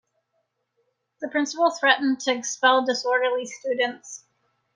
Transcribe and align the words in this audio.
The 1.19 1.27
principle 1.29 1.69
threatened 1.69 2.21
to 2.21 2.33
expel 2.33 2.83
disorderly 2.83 3.45
students. 3.45 4.25